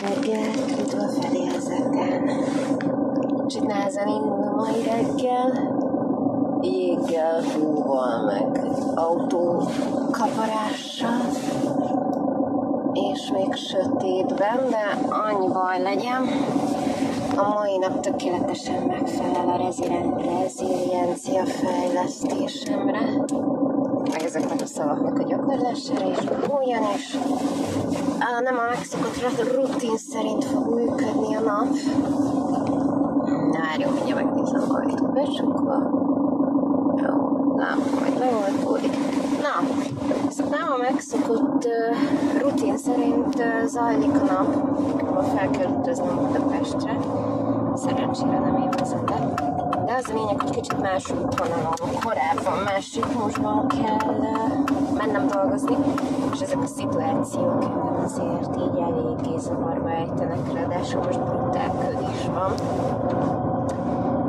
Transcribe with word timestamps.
reggel, 0.00 0.52
üdv 0.80 0.98
a 0.98 1.08
fedélzeten. 1.20 2.30
Kicsit 3.38 3.66
nehezen 3.66 4.08
indul 4.08 4.54
mai 4.56 4.82
reggel, 4.82 5.78
jéggel, 6.60 7.42
húval, 7.42 8.24
meg 8.24 8.60
autó 8.94 9.62
kaparással, 10.10 11.20
és 12.92 13.30
még 13.32 13.54
sötétben, 13.54 14.70
de 14.70 14.98
annyi 15.08 15.48
baj 15.52 15.82
legyen, 15.82 16.28
a 17.36 17.54
mai 17.54 17.78
nap 17.78 18.00
tökéletesen 18.00 18.82
megfelel 18.82 19.48
a 19.48 19.56
reziliencia 19.56 21.44
fejlesztésemre, 21.44 23.24
ezeknek 24.34 24.60
a 24.60 24.66
szavaknak 24.66 25.18
a 25.18 25.22
gyakorlására, 25.22 26.08
és 26.08 26.18
ugyanis 26.62 27.16
á, 28.18 28.40
nem 28.40 28.58
a 28.58 28.62
megszokott 28.68 29.52
rutin 29.54 29.96
szerint 29.96 30.44
fog 30.44 30.74
működni 30.74 31.34
a 31.36 31.40
nap. 31.40 31.68
Na, 33.52 33.58
várjunk, 33.58 33.94
mindjárt 33.94 34.24
megnézem 34.24 34.64
a 34.68 34.74
ajtót 34.74 35.12
becsukva. 35.12 35.74
Jó, 36.96 37.54
nem, 37.56 37.78
majd 38.00 38.18
megoldódik. 38.18 38.96
Na, 39.42 39.68
szóval 40.28 40.58
nem 40.58 40.72
a 40.72 40.76
megszokott 40.76 41.64
uh, 41.64 42.42
rutin 42.42 42.78
szerint 42.78 43.34
uh, 43.34 43.66
zajlik 43.66 44.14
a 44.14 44.24
nap, 44.24 44.54
ha 45.14 45.22
fel 45.22 45.50
kell 45.50 45.70
utaznom 45.70 46.16
Budapestre. 46.16 46.98
Szerencsére 47.74 48.38
nem 48.38 48.56
én 48.62 48.70
vezetek. 48.70 49.49
Az 50.02 50.08
a 50.08 50.14
lényeg, 50.14 50.40
hogy 50.40 50.50
kicsit 50.50 50.80
más 50.80 51.10
útvonalon, 51.10 51.74
korábban 52.04 52.58
más 52.64 52.94
ritmusban 52.94 53.68
kell 53.68 54.08
uh, 54.08 54.96
mennem 54.96 55.26
dolgozni, 55.26 55.76
és 56.32 56.40
ezek 56.40 56.62
a 56.62 56.66
szituációk 56.66 57.64
azért 58.04 58.56
így 58.56 58.78
eléggé 58.78 59.38
zavarba 59.38 59.90
ejtenek, 59.90 60.52
ráadásul 60.52 61.02
most 61.02 61.20
brutál 61.20 61.70
köd 61.70 62.08
is 62.14 62.26
van. 62.26 62.52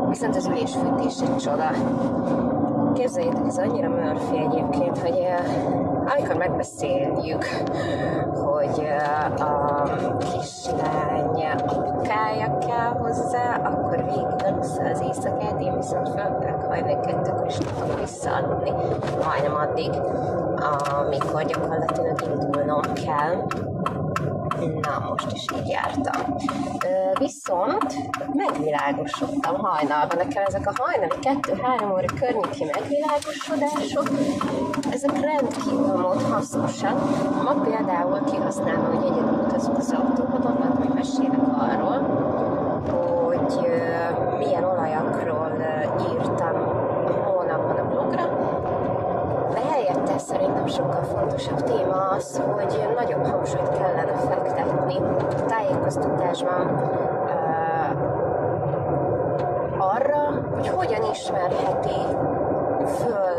Viszont 0.09 0.35
az 0.35 0.45
ülésfűtés 0.45 1.21
egy 1.21 1.35
csoda. 1.35 1.71
Képzeljétek, 2.93 3.45
ez 3.47 3.57
annyira 3.57 3.89
Murphy 3.89 4.37
egyébként, 4.37 4.97
hogy 4.99 5.19
uh, 5.19 6.13
amikor 6.15 6.35
megbeszéljük, 6.35 7.45
hogy 8.33 8.79
uh, 8.79 9.41
a 9.41 10.17
kislány 10.17 11.11
apukája 12.31 12.57
kell 12.57 12.91
hozzá, 12.99 13.55
akkor 13.63 13.95
végig 13.95 14.45
alussza 14.45 14.83
az 14.83 15.01
éjszakát, 15.01 15.61
én 15.61 15.75
viszont 15.75 16.09
fölkelek 16.09 16.65
hajnal 16.65 16.99
kettőkor 16.99 17.45
is 17.47 17.57
tudok 17.57 17.99
visszaaludni, 17.99 18.71
majdnem 19.25 19.55
addig, 19.55 19.91
amikor 20.99 21.43
gyakorlatilag 21.43 22.21
indulnom 22.21 22.81
kell. 22.81 23.35
Na, 24.81 25.09
most 25.09 25.31
is 25.31 25.45
így 25.55 25.67
jártam. 25.67 26.35
Viszont 27.19 27.95
megvilágosodtam 28.33 29.55
hajnalban. 29.55 30.17
Nekem 30.17 30.43
ezek 30.47 30.67
a 30.67 30.73
hajnali 30.77 31.19
2-3 31.21 31.91
óra 31.91 32.05
környéki 32.19 32.69
megvilágosodások, 32.73 34.09
ezek 34.91 35.19
rendkívül 35.19 35.97
mód 36.01 36.21
hasznosak. 36.21 36.97
Ma 37.43 37.53
például 37.61 38.23
kihasználom, 38.23 38.85
hogy 38.85 39.05
egyedül 39.05 39.43
utazok 39.45 39.77
az 39.77 39.95
autóban, 39.97 40.75
hogy 40.77 40.89
mesélek 40.93 41.39
arról, 41.57 41.99
hogy 42.91 43.71
milyen 44.37 44.63
olajakról 44.63 45.51
írtam 46.11 46.55
a 47.07 47.29
hónapban 47.29 47.77
a 47.77 47.87
blogra, 47.89 48.23
de 49.53 49.59
helyette 49.71 50.17
szerintem 50.17 50.60
sokkal 50.71 51.03
fontosabb 51.03 51.63
téma 51.63 51.95
az, 51.95 52.41
hogy 52.51 52.87
nagyobb 52.95 53.25
hangsúlyt 53.25 53.69
kellene 53.69 54.17
fektetni 54.17 54.97
a 54.97 55.45
tájékoztatásban 55.45 56.89
arra, 59.77 60.41
hogy 60.53 60.67
hogyan 60.67 61.11
ismerheti 61.11 61.99
föl 62.85 63.35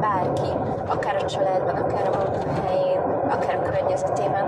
bárki, 0.00 0.50
akár 0.86 1.14
a 1.14 1.26
családban, 1.26 1.76
akár 1.76 2.08
a 2.12 2.16
munkahelyén, 2.16 3.00
akár 3.28 3.56
a 3.56 3.70
környezetében 3.70 4.46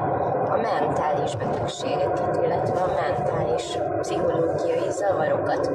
a 0.49 0.57
mentális 0.57 1.37
betegségeket, 1.37 2.41
illetve 2.45 2.81
a 2.81 2.91
mentális 3.01 3.79
pszichológiai 4.01 4.91
zavarokat 4.91 5.71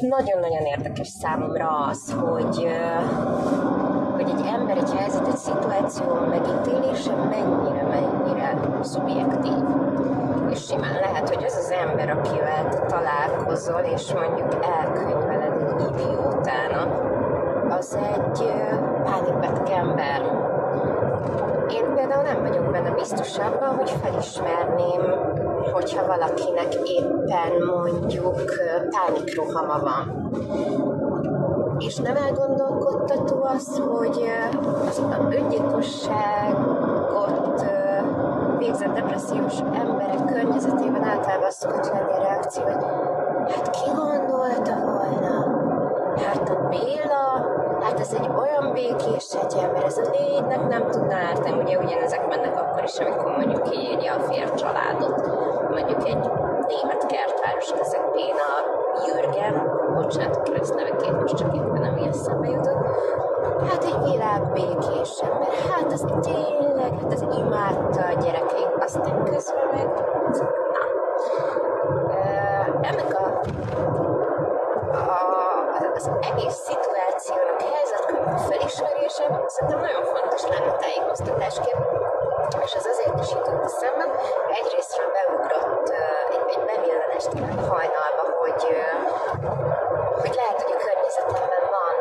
nagyon-nagyon 0.00 0.64
érdekes 0.64 1.08
számomra 1.08 1.68
az, 1.90 2.12
hogy, 2.12 2.68
hogy 4.12 4.30
egy 4.30 4.46
ember 4.54 4.76
egy 4.76 4.92
helyzet, 4.92 5.26
egy 5.26 5.36
szituáció 5.36 6.14
megítélése 6.28 7.14
mennyire-mennyire 7.14 8.58
szubjektív. 8.80 9.64
És 10.50 10.66
simán 10.66 10.94
lehet, 11.00 11.34
hogy 11.34 11.44
az 11.44 11.56
az 11.56 11.70
ember, 11.70 12.10
akivel 12.10 12.68
te 12.68 12.78
találkozol, 12.78 13.80
és 13.80 14.12
mondjuk 14.12 14.54
elkönyveled 14.80 15.52
egy 15.62 15.90
idiótának, 15.90 17.14
az 17.70 17.98
egy 18.14 18.52
pánikbeteg 19.04 19.68
ember. 19.68 20.20
Én 21.70 21.94
például 21.94 22.22
nem 22.22 22.42
vagyok 22.42 22.70
benne 22.70 22.90
biztos 22.90 23.38
abban, 23.38 23.76
hogy 23.76 23.90
felismerném 24.02 25.02
hogyha 25.72 26.06
valakinek 26.06 26.74
éppen 26.74 27.64
mondjuk 27.66 28.40
pánikrohama 28.90 29.78
van. 29.78 30.30
És 31.78 31.96
nem 31.96 32.16
elgondolkodtató 32.16 33.42
az, 33.42 33.82
hogy 33.88 34.30
az 34.88 35.02
öngyilkosságot 35.30 37.64
végzett 38.58 38.94
depressziós 38.94 39.58
emberek 39.72 40.24
környezetében 40.24 41.02
általában 41.02 41.50
szokott 41.50 41.86
lenni 41.86 42.12
a 42.12 42.18
reakció, 42.22 42.62
hogy 42.62 43.52
hát 43.52 43.70
ki 43.70 43.90
gondolta 43.96 44.74
volna? 44.84 45.64
Hát 46.16 46.48
a 46.48 46.68
Béla, 46.68 47.46
hát 47.80 47.95
ez 48.06 48.12
egy 48.12 48.30
olyan 48.38 48.72
békés 48.72 49.26
egy 49.42 49.54
ember, 49.62 49.84
ez 49.84 49.98
a 49.98 50.10
légynek 50.10 50.68
nem 50.68 50.90
tudná 50.90 51.16
ártani, 51.16 51.62
ugye 51.62 51.78
ugyanezek 51.78 52.28
mennek 52.28 52.60
akkor 52.60 52.82
is, 52.82 52.98
amikor 52.98 53.36
mondjuk 53.36 53.62
kiírja 53.62 54.14
a 54.14 54.20
fér 54.20 54.54
családot. 54.54 55.26
Mondjuk 55.70 56.08
egy 56.08 56.30
német 56.68 57.06
kertváros 57.06 57.72
közepén 57.78 58.34
a 58.34 58.54
Jürgen, 59.06 59.70
bocsánat 59.94 60.36
a 60.36 60.42
keresztnevekét, 60.42 61.20
most 61.20 61.36
csak 61.36 61.54
éppen 61.54 61.80
nem 61.80 61.96
ilyen 61.96 62.12
szembe 62.12 62.48
jutott, 62.48 62.86
hát 63.70 63.84
egy 63.84 64.10
világ 64.10 64.52
békés 64.52 65.20
ember, 65.22 65.48
hát 65.70 65.92
az 65.92 66.04
tényleg, 66.20 67.00
hát 67.00 67.12
az 67.12 67.26
imádta 67.38 68.00
a 68.00 68.20
gyerekeink, 68.22 68.76
aztán 68.80 69.24
közben 69.24 69.66
meg, 69.72 69.86
na. 70.72 70.84
Ennek 72.80 73.18
a, 73.18 73.40
a, 74.96 75.46
az 75.94 76.10
egész 76.20 76.68
szerintem 79.46 79.80
nagyon 79.80 80.04
fontos 80.04 80.42
lenne 80.42 80.72
tájékoztatásként 80.72 81.80
és 82.66 82.74
az 82.74 82.86
azért 82.92 83.20
is 83.24 83.30
jutott 83.30 83.64
eszembe, 83.64 84.04
egyrésztről 84.60 85.08
beugrott 85.16 85.88
egy, 86.34 86.44
egy 86.54 86.64
bevillanást 86.70 87.32
hajnalba, 87.70 88.24
hogy, 88.40 88.62
hogy 90.22 90.34
lehet, 90.40 90.62
hogy 90.62 90.72
a 90.76 90.82
környezetemben 90.84 91.64
van 91.76 91.96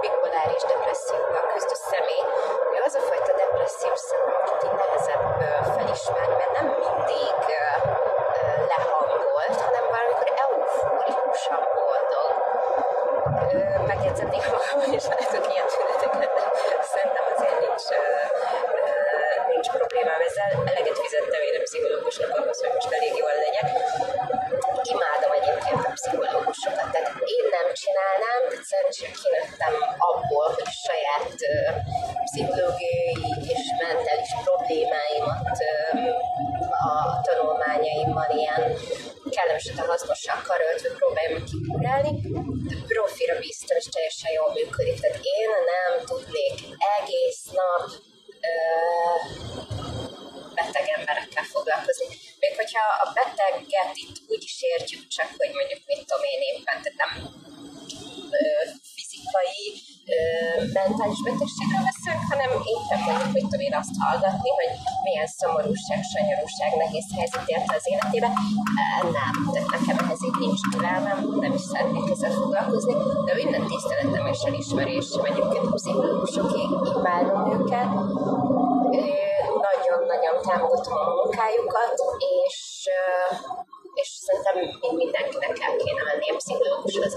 bipoláris 0.00 0.62
depresszióval 0.72 1.44
küzdő 1.52 1.76
személy. 1.90 2.24
Az 2.86 2.94
a 2.94 3.02
fajta 3.10 3.32
depressziós 3.42 4.00
szerintem, 4.08 4.34
akit 4.40 4.62
így 4.68 4.76
nehezebb 4.82 5.24
felismerni, 5.76 6.36
mert 6.40 6.54
nem 6.58 6.66
mindig 6.82 7.38
lehangolt, 8.72 9.58
hanem 9.66 9.84
valamikor 9.94 10.28
eufórikusan 10.44 11.62
boldog. 11.78 12.32
Megjegyzem 13.90 14.28
néha 14.34 14.50
magam, 14.56 14.92
és 14.98 15.04
látok 15.12 15.44
ilyen 15.52 15.68
tüneteket, 15.72 16.32
de 16.38 16.42
szerintem 16.94 17.24
azért 17.32 17.58
nincs, 17.64 17.86
nincs 19.52 19.68
problémám 19.76 20.20
ezzel. 20.28 20.50
Eleget 20.70 20.98
fizettem 21.04 21.42
én 21.48 21.56
a 21.58 21.62
pszichológusnak 21.66 22.32
ahhoz, 22.38 22.58
hogy 22.62 22.74
most 22.78 22.92
elég 22.98 23.12
jól 23.22 23.34
legyek. 23.44 23.66
Imádom 24.94 25.32
egyébként 25.38 25.82
a 25.88 25.90
pszichológusokat, 25.98 26.81
tehát 26.92 27.08
én 27.36 27.44
nem 27.56 27.68
csinálnám, 27.82 28.40
tehát 28.48 28.64
szerencsére 28.70 29.12
kinőttem 29.20 29.74
abból, 30.10 30.48
hogy 30.56 30.70
saját 30.88 31.36
pszichológiai 32.26 33.14
és 33.52 33.62
mentális 33.84 34.32
problémáimat 34.44 35.56
a 36.84 36.86
tanulmányaimmal 37.26 38.30
ilyen 38.40 38.62
kellemesen 39.34 39.76
hasznosan 39.90 40.38
karöltve 40.48 40.88
próbáljam 40.98 41.44
kipurálni, 41.50 42.12
profira 42.90 43.34
bíztam, 43.42 43.76
és 43.76 43.88
teljesen 43.94 44.32
jól 44.38 44.50
működik. 44.58 45.00
Tehát 45.00 45.18
én 45.38 45.50
nem 45.72 45.92
tudnék 46.10 46.54
egész 46.98 47.42
nap 47.58 47.82
ö, 48.50 48.52
beteg 50.54 50.86
emberekkel 50.98 51.44
foglalkozni. 51.54 52.06
Még 52.42 52.54
hogyha 52.62 52.84
a 53.04 53.06
beteget 53.16 53.92
itt 54.02 54.16
úgy 54.32 54.44
is 54.50 54.56
értjük, 54.72 55.02
csak 55.16 55.28
hogy 55.40 55.52
mondjuk 55.58 55.80
mit 55.90 56.00
tudom 56.06 56.22
én 56.32 56.42
éppen, 56.50 56.76
tehát 56.82 57.00
nem 57.02 57.12
ö, 58.38 58.40
fizikai 58.94 59.62
ö, 60.14 60.16
mentális 60.78 61.20
betegségről 61.28 61.84
beszélünk, 61.90 62.24
hanem 62.32 62.50
éppen 62.74 63.00
mondjuk, 63.06 63.32
hogy 63.36 63.46
tudom 63.48 63.66
én 63.68 63.76
azt 63.82 63.94
hallgatni, 64.04 64.50
hogy 64.60 64.70
milyen 65.06 65.28
szomorúság, 65.38 66.00
sanyarúság, 66.14 66.70
nehéz 66.82 67.08
helyzet 67.18 67.46
érte 67.54 67.72
az 67.78 67.86
életébe. 67.92 68.28
Nem, 69.16 69.34
tehát 69.52 69.70
nekem 69.76 69.96
ehhez 70.02 70.22
így 70.28 70.38
nincs 70.44 70.62
türelmem, 70.72 71.18
nem 71.44 71.52
is 71.60 71.64
szeretnék 71.72 72.06
ezzel 72.14 72.34
foglalkozni, 72.40 72.94
de 73.26 73.32
minden 73.40 73.62
tiszteletem 73.70 74.24
és 74.32 74.40
elismerésem 74.48 75.24
egyébként 75.30 75.66
a 75.70 75.74
pszichológusokig 75.78 76.68
imádom 76.98 77.40
őket, 77.56 77.90
nagyon-nagyon 80.12 80.42
támogatom 80.48 80.98
a 80.98 81.14
munkájukat, 81.18 81.94
és 82.18 82.88
és 83.94 84.08
szerintem 84.26 84.54
még 84.58 84.96
mindenkinek 85.02 85.56
el 85.66 85.76
kéne 85.76 86.02
menni 86.08 86.28
a 86.30 86.36
pszichológushoz. 86.36 87.14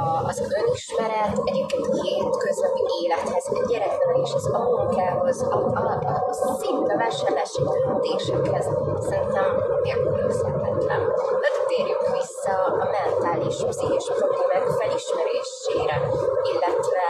A, 0.00 0.02
az 0.30 0.38
önismeret 0.58 1.36
egyébként 1.44 1.86
a 1.86 2.02
hétköznapi 2.02 2.82
élethez, 3.02 3.46
a 3.58 3.66
gyerekneveléshez, 3.70 4.46
a 4.52 4.58
munkához, 4.58 5.42
a, 5.42 5.58
a, 5.80 6.24
a 6.30 6.54
szinte 6.60 6.94
vásárlási 6.96 7.62
döntésekhez 7.62 8.66
szerintem 9.08 9.46
nélkülözhetetlen. 9.82 11.00
De 11.42 11.48
térjünk 11.66 12.06
vissza 12.18 12.54
a 12.82 12.86
mentális, 12.98 13.56
pszichés 13.68 14.06
problémák 14.18 14.66
felismerésére, 14.78 15.96
illetve 16.52 17.04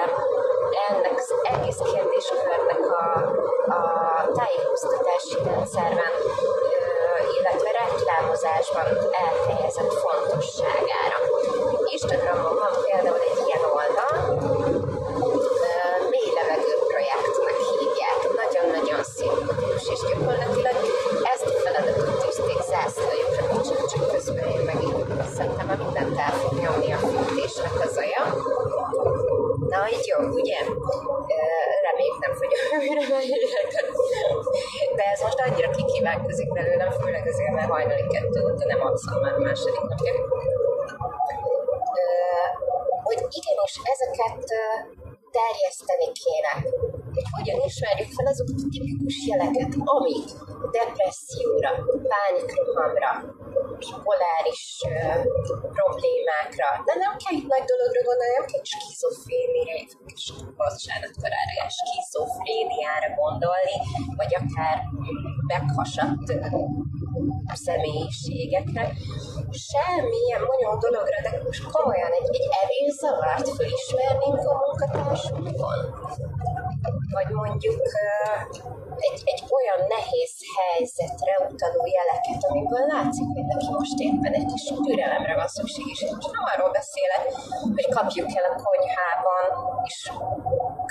ennek 0.88 1.16
az 1.16 1.34
egész 1.52 1.80
kérdéskörnek 1.92 2.82
a, 3.02 3.04
a 3.76 3.80
tájékoztatási 4.38 5.38
rendszerben 5.44 6.12
illetve 7.38 7.70
reklámozásban 7.80 8.88
elhelyezett 9.24 9.92
fontosságára. 10.04 11.18
Instagramon 11.94 12.54
van 12.62 12.74
például 12.84 13.22
egy 13.28 13.40
ilyen 13.46 13.64
oldal, 13.78 14.14
mély 16.12 16.30
levegő 16.38 16.74
projektnek 16.90 17.56
hívják, 17.70 18.18
nagyon-nagyon 18.42 19.02
szimpatikus, 19.16 19.84
és 19.94 20.00
gyakorlatilag 20.08 20.76
ezt 21.32 21.46
a 21.54 21.58
feladatot 21.64 22.10
tűzték 22.22 22.60
zászlójukra, 22.70 23.44
csak, 23.90 24.02
közben 24.12 24.46
én 24.54 24.62
meg 24.70 24.78
így 24.88 25.00
szerintem 25.36 25.68
a 25.74 25.76
mindent 25.82 26.18
el 26.18 26.32
fog 26.40 26.52
nyomni 26.62 26.92
a 26.92 26.98
fűtésnek 26.98 27.74
az. 27.84 28.01
Na, 29.72 29.80
így 29.94 30.06
jó, 30.10 30.18
ugye? 30.40 30.58
Reméljük 31.86 32.18
nem 32.24 32.34
fogja 32.40 32.58
újra 32.78 33.02
De 34.98 35.04
ez 35.12 35.20
most 35.26 35.40
annyira 35.44 35.70
kikívánkozik 35.70 36.52
belőlem, 36.52 36.90
főleg 36.90 37.26
azért, 37.32 37.54
mert 37.56 37.70
hajnali 37.70 38.06
kettő 38.14 38.38
óta 38.48 38.64
nem 38.72 38.80
alszom 38.86 39.20
már 39.20 39.32
a 39.32 39.38
második 39.38 39.84
napja. 39.90 40.12
Hogy 43.06 43.20
igenis 43.38 43.74
ezeket 43.92 44.44
terjeszteni 45.38 46.08
kéne. 46.22 46.52
Hogy 47.14 47.28
hogyan 47.36 47.60
ismerjük 47.68 48.10
fel 48.16 48.26
azokat 48.32 48.58
a 48.64 48.68
tipikus 48.72 49.16
jeleket, 49.30 49.72
amik 49.96 50.28
depresszióra, 50.76 51.70
pánikrohamra, 52.12 53.10
bipoláris 53.82 54.64
problémákra, 55.76 56.68
de 56.86 56.92
nem 57.04 57.12
kell 57.22 57.34
itt 57.40 57.50
nagy 57.54 57.66
dologra 57.70 58.00
gondolni, 58.08 58.34
nem 58.38 58.48
kell 58.50 58.64
skizofréniára, 58.72 59.74
bocsánat, 60.60 61.14
korára 61.22 61.66
skizofréniára 61.78 63.08
gondolni, 63.20 63.76
vagy 64.20 64.32
akár 64.40 64.76
meghasadt 65.52 66.26
személyiségekre. 67.66 68.84
Semmilyen 69.70 70.42
bonyolult 70.50 70.80
dologra, 70.86 71.18
de 71.26 71.30
most 71.44 71.62
komolyan 71.74 72.12
egy, 72.18 72.28
egy 72.38 72.48
evészavart 72.62 73.48
fölismernénk 73.56 74.42
a 74.50 74.54
munkatársunkon. 74.62 75.78
Vagy 77.16 77.28
mondjuk 77.40 77.80
egy, 79.06 79.20
egy 79.32 79.42
olyan 79.56 79.80
nehéz 79.88 80.31
helyzetre 80.58 81.34
utaló 81.48 81.82
jeleket, 81.98 82.40
amiből 82.48 82.84
látszik, 82.94 83.28
hogy 83.34 83.46
neki 83.52 83.68
most 83.80 83.98
éppen 84.08 84.32
egy 84.38 84.48
kis 84.52 84.64
türelemre 84.86 85.34
van 85.40 85.48
szükség, 85.56 85.86
és 85.94 86.00
most 86.10 86.32
nem 86.36 86.44
arról 86.52 86.70
beszélek, 86.80 87.22
hogy 87.76 87.88
kapjuk 87.96 88.30
el 88.38 88.46
a 88.50 88.54
konyhában, 88.64 89.44
és 89.88 89.96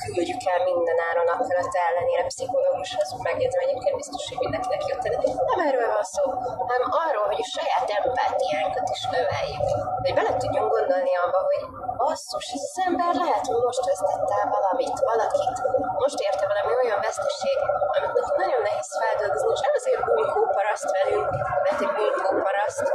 küldjük 0.05 0.43
el 0.53 0.59
minden 0.69 0.99
áron 1.09 1.29
akarat 1.35 1.73
ellenére 1.87 2.23
pszichológushoz, 2.31 3.09
megjegyzem 3.27 3.63
egyébként 3.65 3.95
biztos, 4.01 4.23
hogy 4.29 4.39
mindenkinek 4.45 4.81
jött, 4.89 5.03
de 5.03 5.09
nem 5.51 5.59
erről 5.67 5.89
van 5.95 6.05
szó, 6.15 6.23
hanem 6.69 6.83
arról, 7.05 7.27
hogy 7.31 7.41
a 7.45 7.51
saját 7.55 7.87
empátiánkat 7.99 8.87
is 8.95 9.01
növeljük. 9.15 9.65
Hogy 10.03 10.13
bele 10.17 10.31
tudjunk 10.41 10.69
gondolni 10.75 11.13
abba, 11.23 11.39
hogy 11.49 11.61
basszus, 12.01 12.45
ez 12.55 12.63
az 12.71 12.77
ember 12.87 13.13
lehet, 13.23 13.45
hogy 13.49 13.61
most 13.67 13.83
vesztette 13.89 14.33
el 14.41 14.47
valamit, 14.57 14.97
valakit, 15.11 15.55
most 16.03 16.19
érte 16.27 16.45
valami 16.51 16.71
olyan 16.81 16.99
veszteség, 17.07 17.57
amit 17.95 18.13
neki 18.17 18.33
nagyon 18.43 18.61
nehéz 18.67 18.91
feldolgozni, 18.99 19.51
és 19.55 19.61
nem 19.65 19.75
azért 19.79 20.03
bunkóparaszt 20.07 20.89
velünk, 20.97 21.29
mert 21.65 21.79
egy 21.85 21.93
bunkóparaszt, 21.97 22.87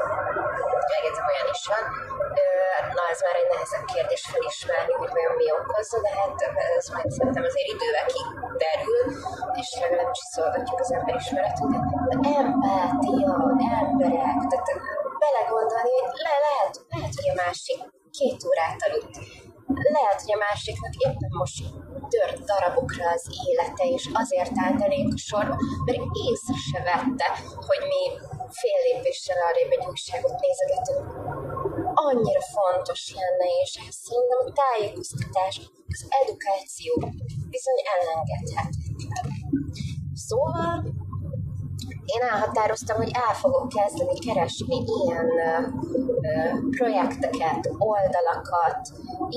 megjegyzem 0.93 1.31
olyan 1.32 1.49
is 1.56 1.62
van, 1.73 1.85
na 2.97 3.02
ez 3.12 3.20
már 3.26 3.37
egy 3.41 3.50
nehezebb 3.52 3.85
kérdés 3.93 4.23
felismerni, 4.32 4.94
hogy 5.02 5.12
okozza, 5.76 5.99
de 6.06 6.12
hát 6.19 6.37
ez 6.78 6.87
majd 6.94 7.11
szerintem 7.17 7.44
azért 7.50 7.73
idővel 7.75 8.06
kiderül, 8.12 9.02
és 9.61 9.69
legalábbis 9.82 10.23
szolgatjuk 10.34 10.81
az 10.84 10.93
emberismeretünket. 10.99 11.84
De 12.11 12.17
empátia, 12.40 13.32
emberek, 13.81 14.38
tehát 14.50 14.69
belegondolni, 15.25 15.96
le, 16.26 16.34
lehet, 16.46 16.75
lehet, 16.93 17.12
hogy 17.19 17.28
a 17.34 17.40
másik 17.44 17.81
két 18.19 18.40
órát 18.49 18.81
aludt, 18.87 19.14
lehet, 19.96 20.19
hogy 20.23 20.34
a 20.37 20.43
másiknak 20.46 20.94
éppen 21.06 21.32
most 21.40 21.56
tört 22.12 22.38
darabokra 22.50 23.06
az 23.17 23.25
élete, 23.49 23.84
és 23.96 24.05
azért 24.23 24.56
állt 24.64 24.81
elénk 24.87 25.12
a 25.19 25.20
sorba, 25.28 25.56
mert 25.87 26.05
észre 26.26 26.56
se 26.69 26.81
vette, 26.90 27.28
hogy 27.69 27.82
mi 27.93 28.02
fél 28.58 28.78
lépéssel 28.87 29.38
arrébb 29.49 29.70
egy 29.76 29.87
újságot 29.93 30.37
nézegetünk. 30.44 31.06
Annyira 32.04 32.43
fontos 32.56 33.02
lenne, 33.19 33.46
és 33.62 33.70
ehhez 33.81 33.98
szerintem 34.06 34.40
a 34.48 34.52
tájékoztatás, 34.60 35.54
az 35.94 36.02
edukáció 36.22 36.93
bizony 37.54 37.81
elengedhetetlen. 37.94 39.28
Szóval 40.28 40.70
én 42.14 42.22
elhatároztam, 42.32 42.96
hogy 43.02 43.12
el 43.26 43.34
fogok 43.43 43.69
kezdeni 43.69 44.19
keresni 44.26 44.78
ilyen 44.98 45.28
projekteket, 46.76 47.60
oldalakat, 47.93 48.81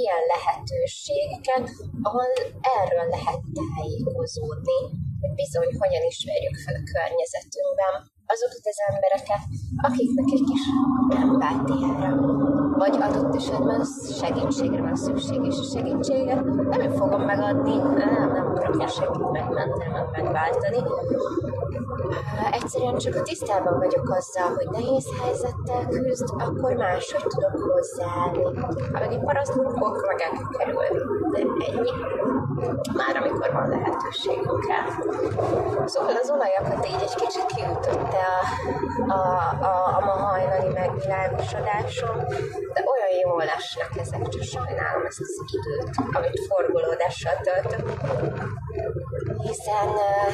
ilyen 0.01 0.23
lehetőségeket, 0.33 1.65
ahol 2.07 2.29
erről 2.77 3.07
lehet 3.15 3.41
tájékozódni, 3.59 4.79
hogy 5.21 5.33
bizony 5.41 5.71
hogyan 5.81 6.03
ismerjük 6.13 6.57
fel 6.63 6.75
a 6.81 6.87
környezetünkben 6.93 7.93
azokat 8.33 8.65
az 8.71 8.79
embereket, 8.89 9.43
akiknek 9.87 10.29
egy 10.35 10.45
kis 10.49 10.63
empátiára, 11.23 12.11
vagy 12.79 12.97
adott 13.01 13.35
esetben 13.35 13.85
segítségre 14.19 14.81
van 14.81 14.95
szükség, 14.95 15.45
és 15.45 15.55
a 15.59 15.63
segítséget 15.63 16.43
nem 16.43 16.79
én 16.79 16.91
fogom 16.91 17.21
megadni, 17.21 17.75
nem, 17.75 18.31
nem 18.33 18.53
tudok 18.53 18.89
senkit 18.89 19.31
megmenteni, 19.31 19.91
meg 19.91 20.07
megváltani. 20.11 20.77
Egyszerűen 22.51 22.97
csak 22.97 23.15
a 23.15 23.21
tisztában 23.21 23.77
vagyok 23.77 24.09
azzal, 24.09 24.53
hogy 24.55 24.69
nehéz 24.69 25.07
helyzettel 25.21 25.87
küzd, 25.87 26.29
akkor 26.37 26.73
máshogy 26.73 27.23
tudok 27.27 27.71
hozzáállni. 27.71 28.43
Ha 28.93 28.99
meg 28.99 29.11
egy 29.11 29.19
paraszt 29.19 29.57
akkor 29.57 30.05
meg 30.07 30.21
el 30.21 30.31
kell 30.31 30.47
kerülni. 30.57 30.99
De 31.31 31.39
ennyi. 31.39 31.91
Már 32.93 33.15
amikor 33.21 33.51
van 33.51 33.69
lehetőségünk 33.69 34.65
el. 34.69 34.85
Szóval 35.85 36.15
az 36.21 36.29
olajakat 36.29 36.87
így 36.87 37.01
egy 37.01 37.15
kicsit 37.15 37.45
kiütötte 37.45 38.25
a, 39.07 39.13
a, 39.13 39.21
a, 39.61 39.97
a 39.97 40.05
ma 40.05 40.11
hajnali 40.11 40.73
megvilágosodásom, 40.73 42.17
de 42.73 42.83
olyan 42.93 43.08
jól 43.21 43.47
esnek 43.57 43.91
ezek, 44.03 44.27
csak 44.27 44.43
sajnálom 44.43 45.05
ezt 45.05 45.19
az 45.19 45.43
időt, 45.57 45.89
amit 46.11 46.39
forgolódással 46.47 47.35
töltök. 47.43 47.85
Hiszen 49.47 49.87
uh, 49.87 50.33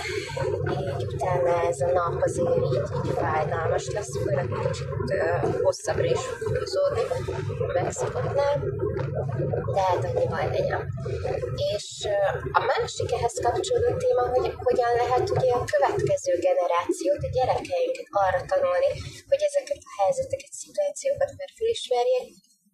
így 0.79 1.03
utána 1.13 1.67
ez 1.69 1.79
a 1.79 1.91
nap 1.91 2.21
azért 2.21 2.57
így, 2.69 2.87
így 3.05 3.11
fájdalmas 3.21 3.85
lesz, 3.91 4.17
főleg 4.23 4.47
kicsit 4.61 4.87
uh, 4.87 5.61
hosszabbra 5.61 6.03
is 6.03 6.23
húzódni 6.39 7.03
megszokottnál, 7.73 8.55
de 9.73 9.81
hát 9.81 10.03
annyi 10.03 10.27
baj 10.27 10.47
legyen. 10.57 10.81
És 11.73 11.87
uh, 12.05 12.57
a 12.59 12.61
másik 12.71 13.11
ehhez 13.11 13.39
kapcsolódó 13.43 13.91
téma, 13.97 14.23
hogy 14.33 14.53
hogyan 14.63 14.93
lehet 15.01 15.29
ugye 15.29 15.51
a 15.53 15.63
következő 15.73 16.33
generációt, 16.47 17.23
a 17.27 17.33
gyerekeinket 17.37 18.09
arra 18.25 18.41
tanulni, 18.51 18.91
hogy 19.29 19.41
ezeket 19.49 19.81
a 19.89 19.91
helyzeteket, 20.01 20.51
szituációkat 20.61 21.31
már 21.37 21.51
felismerjék, 21.57 22.27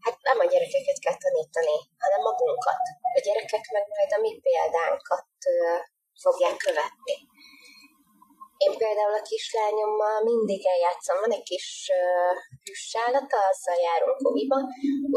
hát 0.04 0.18
nem 0.30 0.40
a 0.44 0.50
gyerekeket 0.52 1.00
kell 1.04 1.18
tanítani, 1.26 1.78
hanem 2.04 2.22
magunkat. 2.30 2.82
A 3.18 3.20
gyerekek 3.26 3.66
meg 3.76 3.86
majd 3.94 4.12
a 4.18 4.20
mi 4.26 4.32
példánkat 4.46 5.28
fogják 6.24 6.58
követni. 6.66 7.16
Én 8.66 8.74
például 8.84 9.16
a 9.18 9.28
kislányommal 9.32 10.18
mindig 10.32 10.62
eljátszom, 10.74 11.18
van 11.24 11.36
egy 11.38 11.48
kis 11.52 11.68
uh, 11.98 12.34
plüssálata, 12.64 13.40
azzal 13.52 13.80
járunk 13.88 14.18
koviba, 14.26 14.60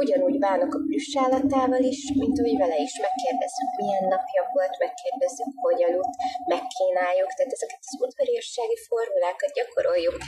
ugyanúgy 0.00 0.38
bánok 0.47 0.73
a 0.75 0.85
plüssállatával 0.88 1.83
is, 1.93 2.00
mint 2.21 2.37
úgy 2.45 2.57
vele 2.62 2.79
is. 2.87 2.93
Megkérdezzük, 3.07 3.71
milyen 3.81 4.07
napja 4.14 4.43
volt, 4.55 4.75
megkérdezzük, 4.85 5.50
hogy 5.64 5.81
aludt, 5.88 6.14
megkínáljuk, 6.55 7.31
tehát 7.35 7.57
ezeket 7.57 7.83
az 7.88 7.95
udvariassági 8.05 8.79
formulákat 8.88 9.50
gyakoroljuk, 9.59 10.19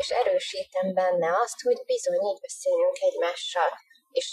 és 0.00 0.08
erősítem 0.20 0.86
benne 1.00 1.28
azt, 1.44 1.58
hogy 1.66 1.78
bizony 1.92 2.22
így 2.30 2.40
beszélünk 2.46 2.96
egymással, 3.08 3.70
és 4.10 4.28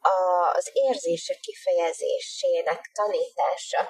a, 0.00 0.16
az 0.58 0.70
érzések 0.72 1.38
kifejezésének 1.40 2.80
tanítása 2.98 3.80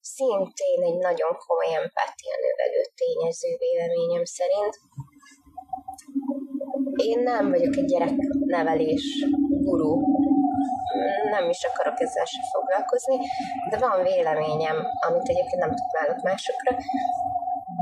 szintén 0.00 0.80
egy 0.88 0.98
nagyon 1.08 1.32
komoly 1.46 1.74
empátia 1.82 2.34
növelő 2.46 2.82
tényező 3.00 3.50
véleményem 3.64 4.24
szerint. 4.24 4.74
Én 7.10 7.18
nem 7.32 7.50
vagyok 7.50 7.76
egy 7.76 7.90
gyereknevelés 7.92 9.04
guru, 9.64 9.92
nem 11.30 11.48
is 11.48 11.64
akarok 11.64 12.00
ezzel 12.00 12.24
se 12.24 12.42
foglalkozni, 12.52 13.16
de 13.70 13.76
van 13.78 14.02
véleményem, 14.02 14.76
amit 15.06 15.28
egyébként 15.28 15.62
nem 15.64 15.74
tudnálok 15.80 16.20
másokra, 16.22 16.72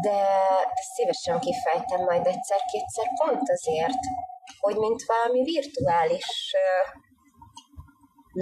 de, 0.06 0.18
szívesen 0.94 1.38
kifejtem 1.40 2.02
majd 2.04 2.26
egyszer-kétszer 2.26 3.08
pont 3.20 3.46
azért, 3.56 4.02
hogy 4.60 4.76
mint 4.76 5.02
valami 5.06 5.42
virtuális 5.42 6.54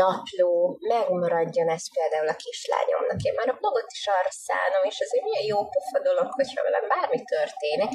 napló, 0.03 0.55
megmaradjon 0.95 1.69
ez 1.77 1.85
például 1.97 2.29
a 2.35 2.41
kislányomnak. 2.45 3.21
Én 3.29 3.35
már 3.39 3.49
a 3.53 3.59
blogot 3.61 3.91
is 3.99 4.05
arra 4.17 4.33
szánom, 4.47 4.83
és 4.91 4.97
egy 4.99 5.25
milyen 5.27 5.47
jó 5.53 5.59
pofa 5.73 5.99
dolog, 6.09 6.29
hogyha 6.39 6.67
velem 6.67 6.87
bármi 6.95 7.21
történik. 7.35 7.93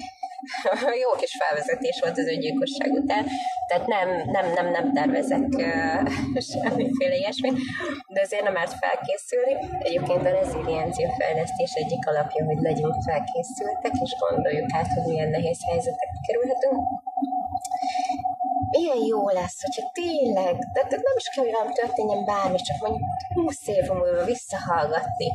jó 1.04 1.10
kis 1.22 1.34
felvezetés 1.42 1.98
volt 2.04 2.18
az 2.22 2.32
öngyilkosság 2.34 2.92
után, 3.02 3.24
tehát 3.68 3.86
nem, 3.96 4.08
nem, 4.36 4.46
nem, 4.58 4.68
nem 4.78 4.86
tervezek 5.00 5.48
uh, 5.68 6.02
semmiféle 6.52 7.16
ilyesmit, 7.22 7.58
de 8.14 8.20
azért 8.26 8.48
nem 8.48 8.58
árt 8.64 8.76
felkészülni. 8.84 9.54
Egyébként 9.88 10.24
a 10.26 10.36
reziliencia 10.40 11.10
fejlesztés 11.20 11.72
egyik 11.84 12.04
alapja, 12.12 12.42
hogy 12.50 12.60
legyünk 12.68 12.96
felkészültek, 13.08 13.94
és 14.06 14.12
gondoljuk 14.26 14.70
át, 14.78 14.90
hogy 14.96 15.06
milyen 15.12 15.32
nehéz 15.38 15.60
helyzetekbe 15.70 16.20
kerülhetünk 16.28 16.78
milyen 18.70 19.02
jó 19.14 19.30
lesz, 19.30 19.58
hogyha 19.66 19.92
tényleg, 19.94 20.56
de 20.74 20.82
nem 20.90 21.16
is 21.22 21.28
kell, 21.34 21.44
hogy 21.44 21.54
valami 21.58 21.74
történjen 21.74 22.26
bármi, 22.26 22.58
csak 22.68 22.78
mondjuk 22.82 23.04
20 23.34 23.68
év 23.68 23.86
múlva 23.90 24.24
visszahallgatni, 24.24 25.28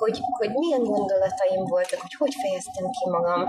hogy, 0.00 0.18
hogy 0.38 0.52
milyen 0.62 0.84
gondolataim 0.84 1.64
voltak, 1.64 2.00
hogy 2.00 2.14
hogy 2.18 2.34
fejeztem 2.42 2.86
ki 2.96 3.08
magam, 3.08 3.48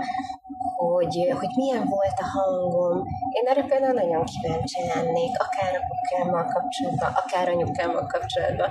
hogy, 0.76 1.14
hogy 1.40 1.52
milyen 1.54 1.84
volt 1.88 2.18
a 2.24 2.30
hangom. 2.36 2.96
Én 3.36 3.46
erre 3.50 3.64
például 3.64 3.92
nagyon 3.92 4.24
kíváncsi 4.24 4.80
lennék, 4.94 5.34
akár 5.46 5.72
apukámmal 5.80 6.44
kapcsolatban, 6.54 7.12
akár 7.22 7.48
anyukámmal 7.48 8.06
kapcsolatban, 8.06 8.70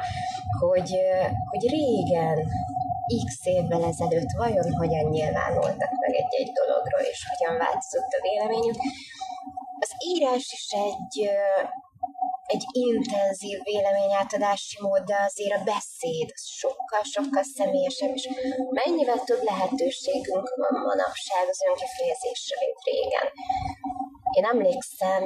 hogy, 0.60 0.92
hogy 1.50 1.64
régen, 1.70 2.38
x 3.26 3.34
évvel 3.44 3.84
ezelőtt 3.84 4.32
vajon 4.38 4.74
hogyan 4.82 5.06
nyilvánultak 5.10 5.92
meg 6.04 6.14
egy-egy 6.22 6.52
dologról, 6.60 7.04
és 7.12 7.20
hogyan 7.32 7.58
változott 7.58 8.12
a 8.18 8.24
véleményük, 8.28 8.78
írás 10.12 10.46
is 10.60 10.68
egy, 10.72 11.30
egy 12.46 12.64
intenzív 12.72 13.58
véleményátadási 13.64 14.78
mód, 14.82 15.04
de 15.04 15.18
azért 15.30 15.60
a 15.60 15.64
beszéd 15.64 16.30
sokkal-sokkal 16.36 17.44
személyesebb, 17.44 18.16
és 18.16 18.30
mennyivel 18.70 19.20
több 19.24 19.44
lehetőségünk 19.44 20.48
van 20.56 20.82
manapság 20.90 21.44
az 21.50 21.60
önkifejezésre, 21.70 22.56
mint 22.64 22.82
régen. 22.90 23.28
Én 24.38 24.46
emlékszem, 24.54 25.24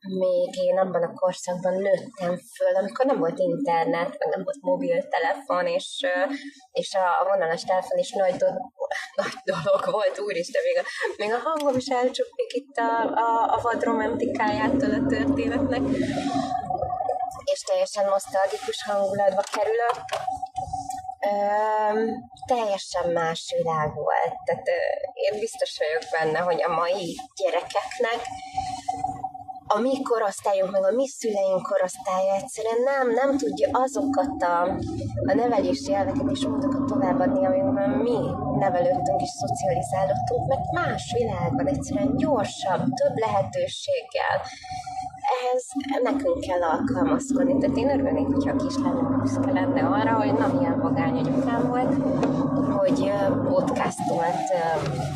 még 0.00 0.56
én 0.56 0.78
abban 0.78 1.02
a 1.02 1.12
korszakban 1.12 1.74
nőttem 1.74 2.38
föl, 2.56 2.74
amikor 2.76 3.04
nem 3.06 3.18
volt 3.18 3.38
internet, 3.38 4.18
meg 4.18 4.28
nem 4.28 4.44
volt 4.44 4.60
mobiltelefon, 4.60 5.66
és, 5.66 6.06
és 6.72 6.94
a, 6.94 7.20
a 7.20 7.24
vonalas 7.28 7.64
telefon 7.64 7.98
is 7.98 8.12
nagy, 8.12 8.44
nagy 9.14 9.36
dolog 9.44 9.90
volt, 9.90 10.18
úristen, 10.18 10.62
még 10.62 10.78
a, 10.78 10.84
még 11.16 11.32
a 11.32 11.48
hangom 11.48 11.76
is 11.76 11.86
elcsupik 11.86 12.52
itt 12.52 12.76
a, 12.76 12.92
a, 13.26 13.54
a 13.54 13.58
vad 13.62 13.82
romantikájától 13.82 14.92
a 14.92 15.06
történetnek, 15.08 15.82
és 17.52 17.60
teljesen 17.60 18.04
nosztalgikus 18.04 18.84
hangulatba 18.84 19.42
kerülök. 19.52 19.98
Ö, 21.20 21.34
teljesen 22.46 23.12
más 23.12 23.54
világ 23.56 23.94
volt. 23.94 24.34
Tehát 24.44 24.68
ö, 24.68 24.80
én 25.12 25.40
biztos 25.40 25.78
vagyok 25.78 26.02
benne, 26.10 26.38
hogy 26.38 26.62
a 26.62 26.68
mai 26.68 27.16
gyerekeknek 27.36 28.20
a 29.68 29.78
mi 29.80 30.02
korosztályunk, 30.02 30.70
meg 30.70 30.84
a 30.84 30.94
mi 30.94 31.06
szüleink 31.08 31.62
korosztálya 31.62 32.34
egyszerűen 32.34 32.82
nem, 32.84 33.06
nem 33.20 33.38
tudja 33.38 33.68
azokat 33.72 34.42
a, 34.42 34.62
a 35.30 35.34
nevelési 35.34 35.94
elveket 35.94 36.30
és 36.30 36.46
módokat 36.46 36.86
továbbadni, 36.86 37.46
amikben 37.46 37.90
mi 37.90 38.18
nevelődtünk 38.58 39.20
és 39.20 39.30
szocializálódtunk, 39.42 40.48
mert 40.48 40.70
más 40.72 41.12
világban 41.16 41.66
egyszerűen 41.66 42.16
gyorsabb, 42.16 42.82
több 43.00 43.16
lehetőséggel, 43.16 44.36
ehhez 45.36 45.64
nekünk 46.02 46.40
kell 46.40 46.62
alkalmazkodni. 46.62 47.58
Tehát 47.58 47.76
én 47.76 47.90
örülnék, 47.90 48.26
hogyha 48.26 48.50
a 48.52 48.56
kislányom 48.56 49.20
büszke 49.20 49.52
lenne 49.52 49.80
arra, 49.80 50.12
hogy 50.12 50.32
na 50.32 50.52
milyen 50.54 50.80
vagány 50.80 51.16
anyukám 51.18 51.68
volt, 51.68 51.94
hogy 52.78 53.12
podcastolt 53.48 54.48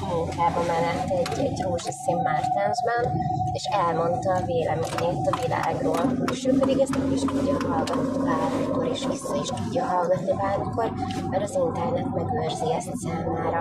munkába 0.09 0.63
menet 0.67 1.11
egy, 1.11 1.39
egy 1.39 1.63
rózsaszín 1.63 2.17
Mártensben, 2.17 3.05
és 3.53 3.65
elmondta 3.87 4.31
a 4.33 4.45
véleményét 4.47 5.31
a 5.31 5.37
világról. 5.43 6.27
És 6.33 6.47
ő 6.47 6.59
pedig 6.59 6.81
ezt 6.81 6.99
nem 6.99 7.13
is 7.13 7.21
tudja 7.21 7.57
hallgatni 7.69 8.19
bármikor, 8.25 8.87
és 8.87 9.07
vissza 9.07 9.35
is 9.43 9.49
tudja 9.49 9.85
hallgatni 9.85 10.33
bármikor, 10.37 10.93
mert 11.31 11.43
az 11.43 11.59
internet 11.67 12.15
megőrzi 12.15 12.73
ezt 12.73 12.93
számára. 12.97 13.61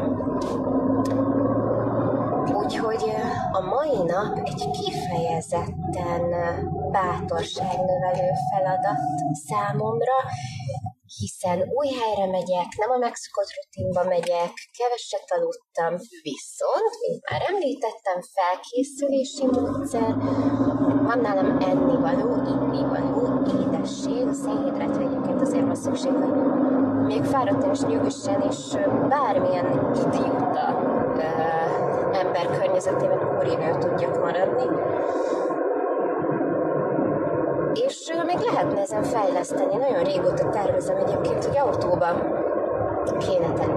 Úgyhogy 2.53 3.03
a 3.51 3.61
mai 3.61 3.97
nap 4.03 4.37
egy 4.43 4.69
kifejezetten 4.69 6.23
bátorságnövelő 6.91 8.29
feladat 8.49 8.99
számomra, 9.47 10.17
hiszen 11.19 11.59
új 11.77 11.87
helyre 12.01 12.25
megyek, 12.31 12.69
nem 12.77 12.91
a 12.91 12.97
megszokott 12.97 13.51
rutinba 13.57 14.03
megyek, 14.03 14.53
keveset 14.77 15.27
aludtam, 15.35 15.93
viszont, 16.29 16.93
mint 17.07 17.29
már 17.29 17.41
említettem, 17.51 18.19
felkészülési 18.37 19.45
módszer, 19.45 20.15
van 21.07 21.19
nálam 21.19 21.49
ennivaló, 21.71 22.29
innivaló, 22.55 23.21
édesség, 23.61 24.25
szénhidrátra 24.43 25.01
egyébként 25.07 25.41
azért 25.41 25.65
van 25.65 25.75
szükség, 25.75 26.11
hogy 26.11 26.35
még 27.05 27.23
fáradtan 27.23 27.71
is 27.71 27.81
nyugodjon, 27.81 28.41
és 28.49 28.59
bármilyen 29.07 29.67
idióta 29.93 30.65
ember 32.21 32.59
környezetében 32.59 33.37
úrinő 33.37 33.77
tudjak 33.79 34.19
maradni. 34.19 34.65
És 37.73 38.11
még 38.25 38.37
lehetne 38.51 38.81
ezen 38.81 39.03
fejleszteni. 39.03 39.75
Nagyon 39.75 40.03
régóta 40.03 40.49
tervezem 40.49 40.95
egyébként, 40.95 41.45
hogy 41.45 41.57
autóban 41.57 42.15
kéne 43.19 43.53
tenni 43.53 43.71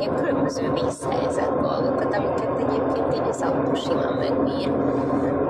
ilyen 0.00 0.14
különböző 0.14 0.72
vízhelyzet 0.72 1.60
dolgokat, 1.60 2.14
amiket 2.14 2.58
egyébként 2.58 3.14
így 3.14 3.28
az 3.28 3.42
autó 3.42 3.74
simán 3.74 4.12
megbír. 4.12 4.70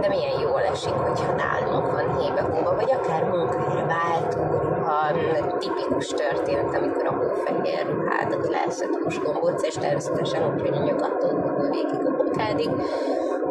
De 0.01 0.09
milyen 0.09 0.41
jól 0.41 0.61
esik, 0.61 0.95
hogyha 0.95 1.33
nálunk 1.35 1.93
van 1.93 2.19
hébe 2.19 2.43
vagy 2.77 2.91
akár 2.91 3.25
munkahelyre 3.25 3.87
váltó 3.87 4.43
ruha, 4.63 5.13
tipikus 5.59 6.07
történet, 6.07 6.75
amikor 6.75 7.07
a 7.07 7.15
hófehér 7.15 7.87
ruhádat 7.87 8.49
leszed 8.49 8.97
húsgombóc, 9.03 9.63
és 9.63 9.75
természetesen 9.75 10.53
úgy, 10.53 10.61
hogy 10.61 10.77
a 10.77 10.85
nyugaton 10.85 11.69
végig 11.71 12.07
a 12.07 12.17
bokádig. 12.17 12.71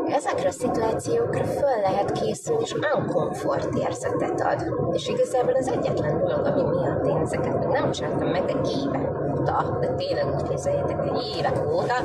Ezekre 0.06 0.48
a 0.48 0.52
szituációkra 0.52 1.44
föl 1.44 1.82
lehet 1.82 2.12
készülni, 2.12 2.62
és 2.62 2.74
olyan 2.74 3.08
komfort 3.14 3.76
érzetet 3.76 4.42
ad. 4.42 4.66
És 4.94 5.08
igazából 5.08 5.54
az 5.54 5.68
egyetlen 5.68 6.18
dolog, 6.18 6.46
ami 6.46 6.62
miatt 6.62 7.06
én 7.06 7.18
ezeket 7.18 7.60
még 7.60 7.68
nem 7.68 7.92
csináltam 7.92 8.28
meg, 8.28 8.46
de 8.46 8.54
évek 8.84 9.11
óta, 9.42 9.78
de 9.80 9.88
tényleg 9.96 10.36
úgy 10.36 10.48
képzeljétek, 10.48 11.00
évek 11.38 11.68
óta, 11.74 11.96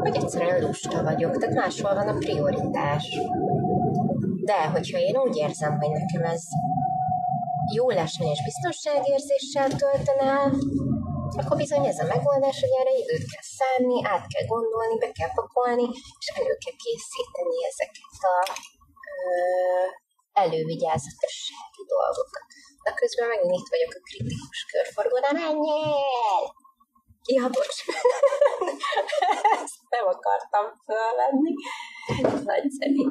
hogy 0.00 0.16
egyszerűen 0.16 0.60
lusta 0.62 1.02
vagyok, 1.02 1.36
tehát 1.36 1.54
máshol 1.54 1.94
van 1.94 2.08
a 2.08 2.18
prioritás. 2.18 3.04
De 4.44 4.66
hogyha 4.66 4.98
én 4.98 5.16
úgy 5.16 5.36
érzem, 5.36 5.78
hogy 5.80 5.90
nekem 5.90 6.30
ez 6.32 6.42
jó 7.74 7.90
lesne 7.90 8.30
és 8.30 8.42
biztonságérzéssel 8.44 9.68
töltene 9.68 10.50
akkor 11.40 11.56
bizony 11.56 11.86
ez 11.86 11.98
a 11.98 12.10
megoldás, 12.14 12.60
hogy 12.60 12.74
erre 12.80 12.94
időt 13.02 13.26
kell 13.32 13.46
szánni, 13.58 13.98
át 14.12 14.26
kell 14.32 14.46
gondolni, 14.46 14.98
be 14.98 15.10
kell 15.18 15.32
pakolni, 15.34 15.86
és 16.20 16.26
elő 16.38 16.54
kell 16.64 16.76
készíteni 16.84 17.58
ezeket 17.70 18.20
a, 18.34 18.36
elővigyázatossági 20.42 21.82
dolgokat. 21.94 22.46
De 22.86 22.92
közben 23.00 23.28
megint 23.28 23.54
itt 23.60 23.70
vagyok 23.74 23.92
a 23.98 24.00
kritikus 24.08 24.60
körforgó, 24.70 25.16
de 25.24 25.32
menjél! 25.40 25.96
Ja, 27.34 27.48
bocs. 27.48 27.78
Ezt 29.62 29.80
nem 29.88 30.06
akartam 30.14 30.64
fölvenni. 30.86 31.52
Nagyszerű. 32.50 33.02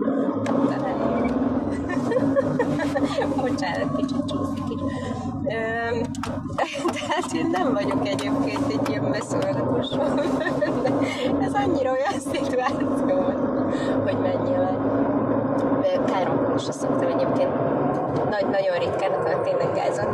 Bocsánat, 3.42 3.96
kicsit 3.98 4.26
csúszik 4.26 4.70
is. 4.76 4.82
Tehát 7.00 7.32
én 7.34 7.48
nem 7.48 7.74
vagyok 7.74 8.08
egyébként 8.08 8.72
egy 8.72 8.90
ilyen 8.90 9.12
beszélgetős 9.12 9.88
ez 11.42 11.54
annyira 11.54 11.92
olyan 11.92 12.20
szituáció, 12.20 13.22
hogy 14.04 14.20
menjél 14.20 15.05
is 16.56 16.62
szoktam 16.62 17.08
egyébként 17.08 17.52
nagy, 18.30 18.48
nagyon 18.50 18.78
ritkán, 18.78 19.12
akkor 19.12 19.42
tényleg 19.44 19.74
gázon. 19.76 20.08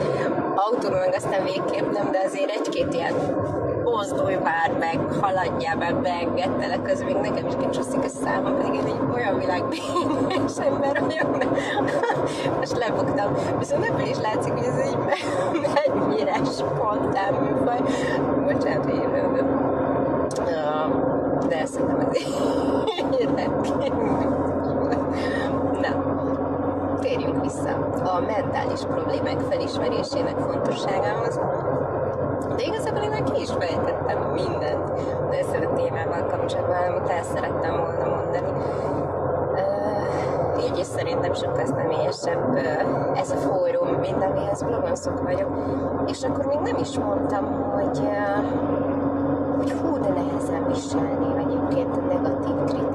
Autóban 0.56 1.00
meg 1.00 1.14
aztán 1.16 1.44
végképp 1.44 1.92
nem, 1.92 2.12
de 2.12 2.20
azért 2.26 2.50
egy-két 2.50 2.94
ilyen 2.94 3.14
mozdulj 3.84 4.36
már 4.36 4.72
meg, 4.80 5.00
haladjál 5.22 5.76
meg, 5.76 5.96
beengedtelek, 5.96 6.90
az 6.92 7.02
még 7.02 7.16
nekem 7.16 7.48
is 7.48 7.54
kicsúszik 7.60 8.04
a 8.04 8.08
számom, 8.08 8.58
pedig 8.58 8.74
én 8.74 8.86
egy 8.86 9.00
olyan 9.14 9.38
világbényes 9.38 10.58
ember 10.58 11.00
vagyok, 11.00 11.38
mert 11.38 11.50
most 12.58 12.78
lebuktam. 12.78 13.34
Viszont 13.60 13.86
ebből 13.86 14.06
is 14.06 14.20
látszik, 14.22 14.54
hogy 14.54 14.68
ez 14.68 14.78
egy 14.78 14.98
mennyire 15.52 16.36
spontán 16.44 17.34
műfaj. 17.34 17.80
Bocsánat, 18.44 18.86
hogy 18.86 19.02
de 21.48 21.66
szerintem 21.66 22.08
ez 22.10 22.18
így 22.18 23.30
Na, 25.82 25.90
térjünk 27.02 27.42
vissza 27.42 27.90
a 28.14 28.20
mentális 28.20 28.80
problémák 28.80 29.40
felismerésének 29.40 30.38
fontosságához. 30.38 31.40
De 32.56 32.64
igazából 32.64 33.02
én 33.02 33.10
már 33.10 33.24
ki 33.24 33.42
is 33.42 33.52
fejtettem 33.52 34.20
mindent 34.34 34.92
ezzel 35.30 35.62
a 35.62 35.74
témával 35.74 36.26
kapcsolatban, 36.26 36.88
amit 36.90 37.10
el 37.10 37.24
szerettem 37.24 37.78
volna 37.78 38.16
mondani. 38.16 38.52
Így 40.64 40.78
is 40.78 40.86
szerintem 40.86 41.34
sokkal 41.34 41.66
személyesebb 41.66 42.56
ez 43.16 43.32
a 43.32 43.36
fórum, 43.36 44.00
mint 44.00 44.24
amihez 44.24 44.64
blogon 44.64 44.96
szok 44.96 45.24
vagyok. 45.24 45.50
És 46.08 46.24
akkor 46.24 46.46
még 46.46 46.60
nem 46.60 46.78
is 46.78 46.98
mondtam, 46.98 47.72
hogy, 47.72 48.02
hogy 49.58 49.72
hú, 49.72 50.00
de 50.00 50.10
nehezen 50.10 50.68
viselni 50.68 51.36
egyébként 51.38 51.98
a 51.98 52.14
negatív 52.14 52.56
kritikát, 52.66 52.91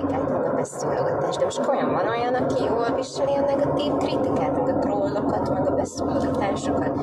beszólogatást. 0.70 1.38
De 1.38 1.44
most 1.44 1.68
olyan 1.68 1.92
van 1.92 2.08
olyan, 2.08 2.34
aki 2.34 2.64
jól 2.64 2.90
viseli 2.94 3.34
a 3.34 3.40
negatív 3.40 3.92
kritikát, 3.96 4.56
meg 4.56 4.76
a 4.76 4.78
trollokat, 4.78 5.50
meg 5.50 5.66
a 5.66 5.74
beszólogatásokat 5.74 6.94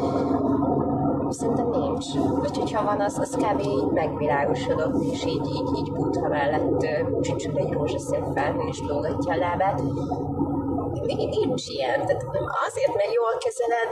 Szerintem 1.29 1.69
nincs. 1.69 2.05
Vagy 2.41 2.57
hogyha 2.57 2.83
van, 2.83 2.99
az, 3.01 3.19
az 3.19 3.35
kb. 3.35 3.59
így 3.59 3.91
megvilágosodott, 3.91 5.03
és 5.11 5.25
így, 5.25 5.45
így, 5.57 5.69
így 5.77 5.91
butha 5.91 6.27
mellett 6.27 6.87
csücsül 7.21 7.57
egy 7.57 7.71
rózsaszín 7.71 8.33
felhőn, 8.33 8.67
és 8.67 8.79
lógatja 8.87 9.33
a 9.33 9.37
lábát. 9.37 9.81
Nincs 11.03 11.67
ilyen. 11.67 12.05
Tehát 12.05 12.25
azért, 12.67 12.95
mert 12.95 13.13
jól 13.13 13.37
kezeled, 13.43 13.91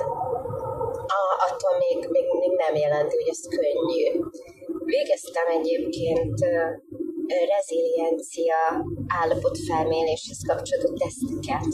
a, 1.17 1.21
attól 1.47 1.73
még, 1.83 1.97
még, 2.09 2.25
még 2.39 2.53
nem 2.57 2.75
jelenti, 2.75 3.15
hogy 3.15 3.29
ez 3.29 3.43
könnyű. 3.55 4.03
Végeztem 4.85 5.47
egyébként 5.57 6.39
reziliencia 7.55 8.59
állapotfelméréshez 9.21 10.41
kapcsolódó 10.47 10.89
teszteket. 11.01 11.69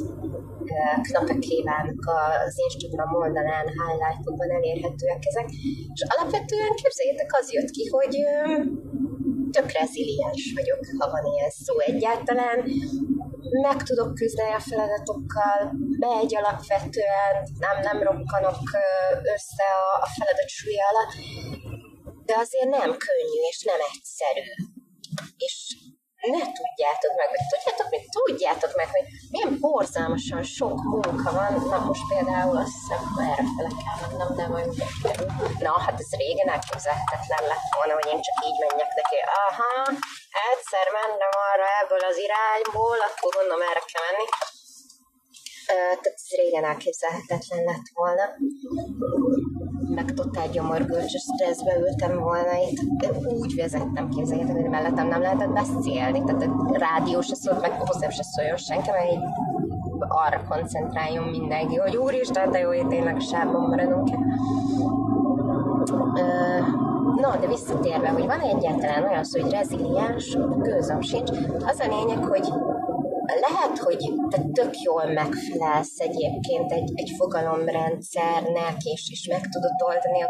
Knapekévának 1.08 2.02
az 2.46 2.56
Instagram 2.68 3.12
oldalán, 3.24 3.66
highlightokban 3.78 4.52
elérhetőek 4.58 5.24
ezek, 5.32 5.48
és 5.96 6.02
alapvetően 6.14 6.74
képzeljétek, 6.82 7.30
az 7.40 7.54
jött 7.54 7.72
ki, 7.76 7.86
hogy 7.96 8.16
tök 9.56 9.72
reziliens 9.80 10.44
vagyok, 10.56 10.82
ha 11.00 11.12
van 11.16 11.26
ilyen 11.34 11.50
szó 11.50 11.80
egyáltalán, 11.80 12.58
meg 13.66 13.84
tudok 13.84 14.14
küzdeni 14.14 14.54
a 14.54 14.60
feladatokkal, 14.70 15.60
begy 16.00 16.36
alapvetően, 16.36 17.34
nem, 17.66 17.78
nem 17.88 17.98
rokkanok 18.08 18.62
össze 19.36 19.66
a, 19.84 19.88
a 20.06 20.08
feladat 20.16 20.50
súlya 20.58 20.84
alatt, 20.92 21.14
de 22.26 22.34
azért 22.44 22.70
nem 22.78 22.92
könnyű 23.06 23.40
és 23.52 23.60
nem 23.70 23.82
egyszerű. 23.94 24.50
Ne 26.34 26.44
tudjátok 26.60 27.14
meg, 27.20 27.28
vagy 27.34 27.46
tudjátok 27.54 27.88
meg, 27.94 28.02
tudjátok 28.18 28.72
meg, 28.80 28.88
hogy 28.96 29.06
milyen 29.34 29.54
borzalmasan 29.64 30.44
sok 30.58 30.78
munka 30.94 31.30
van. 31.40 31.52
Na 31.72 31.80
most 31.88 32.06
például 32.14 32.58
azt 32.64 32.76
hiszem, 32.78 33.02
hogy 33.14 33.26
erre 33.34 33.46
fele 33.56 33.72
kell 33.84 33.98
mennem, 34.04 34.32
de 34.40 34.46
majd. 34.54 34.70
Na, 35.66 35.74
hát 35.86 35.98
ez 36.04 36.12
régen 36.22 36.50
elképzelhetetlen 36.56 37.44
lett 37.52 37.68
volna, 37.76 37.94
hogy 38.00 38.10
én 38.14 38.22
csak 38.28 38.38
így 38.48 38.60
menjek 38.64 38.92
neki. 39.00 39.20
Aha, 39.46 39.74
egyszer 40.52 40.88
mentem 41.00 41.34
arra 41.50 41.68
ebből 41.82 42.04
az 42.12 42.18
irányból, 42.26 42.98
akkor 43.08 43.30
gondolom 43.38 43.64
erre 43.70 43.84
kell 43.92 44.04
menni. 44.08 44.28
Tehát 45.68 46.06
ez 46.14 46.24
régen 46.40 46.66
elképzelhetetlen 46.72 47.64
lett 47.70 47.88
volna 47.94 48.26
meg 49.98 50.14
totál 50.14 50.48
gyomorgörcsös 50.50 51.22
stresszbe 51.22 51.78
ültem 51.80 52.20
volna 52.20 52.54
itt. 52.70 52.80
Úgy 53.42 53.56
vezettem, 53.56 54.10
képzeljétek, 54.10 54.56
hogy 54.56 54.70
mellettem 54.70 55.08
nem 55.08 55.22
lehetett 55.22 55.50
beszélni, 55.50 56.24
tehát 56.24 56.44
a 56.44 56.78
rádió 56.78 57.22
se 57.22 57.36
szólt, 57.36 57.62
meg 57.62 57.72
hozzám 57.72 58.10
se 58.10 58.24
szóljon 58.24 58.58
senki, 58.58 58.90
mert 58.90 59.12
így 59.12 59.20
arra 60.08 60.44
koncentráljon 60.50 61.24
mindenki, 61.24 61.76
hogy 61.76 61.96
úristen, 61.96 62.52
de 62.52 62.60
jó, 62.60 62.68
hogy 62.68 62.88
tényleg 62.88 63.20
sávban 63.20 63.70
maradunk 63.70 64.10
No, 67.22 67.40
de 67.40 67.48
visszatérve, 67.48 68.10
hogy 68.10 68.26
van 68.26 68.40
egyáltalán 68.40 69.04
olyan 69.04 69.24
szó, 69.24 69.42
hogy 69.42 69.52
reziliens, 69.52 70.38
gőzöm 70.58 71.02
sincs, 71.02 71.30
az 71.66 71.80
a 71.80 71.88
lényeg, 71.88 72.24
hogy 72.24 72.48
lehet, 73.48 73.78
hogy 73.86 74.02
te 74.30 74.40
tök 74.58 74.74
jól 74.88 75.06
megfelelsz 75.22 76.00
egyébként 76.08 76.72
egy, 76.72 76.92
egy 77.02 77.12
fogalomrendszernek, 77.18 78.78
és, 78.94 79.02
és 79.16 79.28
meg 79.34 79.44
tudod 79.54 79.78
oldani 79.90 80.22
a 80.24 80.30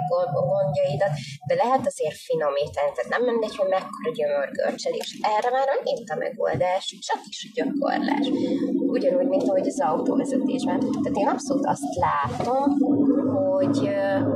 gondjaidat, 0.52 1.14
de 1.48 1.56
lehet 1.64 1.86
azért 1.92 2.20
finomítani, 2.28 2.90
tehát 2.96 3.14
nem 3.16 3.24
mindegy, 3.30 3.56
hogy 3.60 3.70
mekkora 3.78 4.12
gyömörgörcselés. 4.20 5.10
Erre 5.36 5.50
már 5.58 5.68
megint 5.76 6.10
a 6.10 6.22
megoldás, 6.26 6.86
csak 7.08 7.22
is 7.32 7.40
a 7.48 7.50
gyakorlás. 7.58 8.26
Ugyanúgy, 8.96 9.30
mint 9.34 9.48
ahogy 9.50 9.68
az 9.68 9.82
autóvezetésben. 9.92 10.80
Tehát 11.04 11.18
én 11.22 11.28
abszolút 11.28 11.66
azt 11.66 11.92
látom, 12.08 12.66
hogy, 13.36 13.80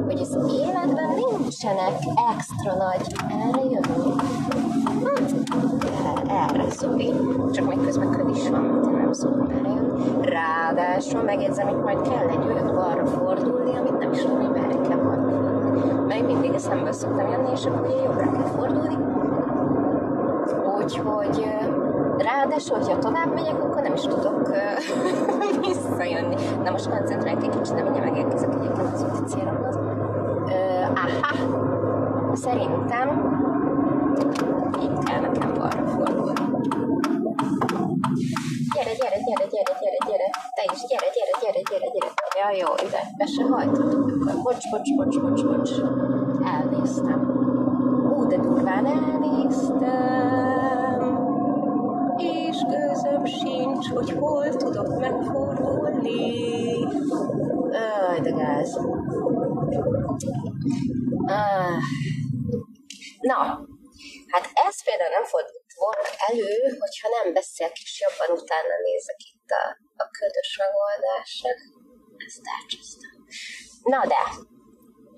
hogy 0.08 0.20
az 0.26 0.34
életben 0.62 1.12
nincsenek 1.24 1.98
extra 2.34 2.74
nagy, 2.86 3.06
erre 3.39 3.63
jövünk. 3.74 4.22
Erre, 5.17 5.70
Zoli. 6.71 7.13
Csak 7.51 7.67
még 7.67 7.86
közben 7.86 8.10
köd 8.10 8.29
is 8.29 8.49
van, 8.49 8.62
mint 8.62 9.01
nem 9.01 9.13
szoktam 9.13 9.49
erre 9.49 9.71
Ráadásul 10.21 11.21
megjegyzem, 11.21 11.67
hogy 11.67 11.84
majd 11.84 12.01
kell 12.01 12.27
egy 12.27 12.47
olyat 12.47 12.73
balra 12.73 13.05
fordulni, 13.05 13.77
amit 13.77 13.99
nem 13.99 14.12
is 14.12 14.21
tudom, 14.21 14.38
hogy 14.38 14.62
merre 14.62 14.88
kell 14.88 14.97
fordulni. 14.97 16.07
Meg 16.07 16.25
mindig 16.25 16.53
eszembe 16.53 16.91
szoktam 16.91 17.29
jönni, 17.29 17.51
és 17.51 17.65
akkor 17.65 17.88
ugye 17.88 18.03
jobbra 18.03 18.31
kell 18.31 18.51
fordulni. 18.55 18.97
Úgyhogy 20.84 21.47
Ráadásul, 22.17 22.77
hogyha 22.77 22.97
tovább 22.97 23.34
megyek, 23.34 23.63
akkor 23.63 23.81
nem 23.81 23.93
is 23.93 24.01
tudok 24.01 24.49
uh, 24.49 25.63
visszajönni. 25.67 26.36
Na 26.63 26.71
most 26.71 26.89
koncentrálják 26.89 27.43
egy 27.43 27.49
kicsit, 27.49 27.75
de 27.75 27.84
mindjárt 27.84 28.10
megérkezek 28.10 28.49
egyébként 28.53 28.93
az 28.93 29.03
úti 29.03 29.34
célomhoz. 29.34 29.75
Uh, 29.75 30.89
aha, 30.93 32.36
szerintem 32.36 33.40
gyere. 42.41 42.58
Ja, 42.58 42.65
jó, 42.67 42.73
be 43.17 43.25
se 43.25 43.43
hajtottuk. 43.43 44.41
Bocs, 44.43 44.69
bocs, 44.69 44.95
bocs, 44.95 45.19
bocs, 45.19 45.43
bocs. 45.43 45.71
Elnéztem. 46.43 47.21
Ú, 48.15 48.27
de 48.27 48.38
durván 48.38 48.86
elnéztem. 48.86 49.99
És 52.17 52.58
közöm 52.69 53.25
sincs, 53.25 53.89
hogy 53.89 54.12
hol 54.12 54.49
tudok 54.49 54.99
megfordulni. 54.99 56.86
Áj, 58.10 58.19
de 58.19 58.30
gáz. 58.30 58.77
Ah. 61.25 61.80
Na, 63.19 63.38
hát 64.27 64.45
ez 64.67 64.84
például 64.84 65.10
nem 65.17 65.23
fordult 65.23 65.71
volna 65.84 66.10
elő, 66.30 66.54
hogyha 66.84 67.08
nem 67.17 67.34
beszélek, 67.34 67.77
és 67.86 68.04
jobban 68.04 68.38
utána 68.41 68.75
nézek 68.88 69.19
itt 69.32 69.49
a, 69.62 69.63
a 70.04 70.06
ködös 70.17 70.51
megoldásra. 70.63 71.51
Ezt 72.25 72.45
elcsöztem. 72.55 73.15
Na 73.84 74.01
de, 74.12 74.23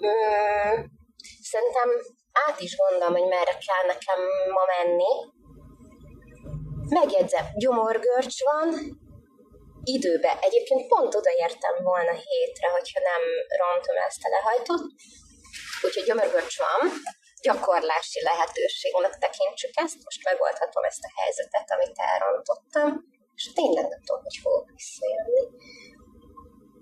mm, 0.05 0.75
szerintem 1.51 1.89
át 2.47 2.59
is 2.59 2.75
gondolom, 2.75 3.13
hogy 3.17 3.29
merre 3.29 3.55
kell 3.65 3.85
nekem 3.93 4.19
ma 4.55 4.63
menni. 4.75 5.13
Megjegyzem, 6.97 7.45
gyomorgörcs 7.63 8.39
van, 8.51 8.67
időbe. 9.83 10.31
Egyébként 10.41 10.87
pont 10.87 11.15
odaértem 11.15 11.75
volna 11.83 12.13
hétre, 12.25 12.67
hogyha 12.77 12.99
nem 13.11 13.21
rontom 13.61 13.97
ezt 14.07 14.23
a 14.25 14.29
lehajtót. 14.35 14.83
Úgyhogy 15.85 16.03
gyömörgörcs 16.03 16.57
van, 16.65 16.81
gyakorlási 17.47 18.19
lehetőségnek 18.29 19.13
tekintsük 19.23 19.73
ezt, 19.83 19.99
most 20.03 20.23
megoldhatom 20.29 20.83
ezt 20.83 21.03
a 21.07 21.13
helyzetet, 21.19 21.67
amit 21.75 21.97
elrontottam, 22.11 22.89
és 23.35 23.43
tényleg 23.53 23.85
nem 23.91 24.01
tudom, 24.05 24.21
hogy 24.27 24.37
fogok 24.43 24.67
visszajönni. 24.75 25.43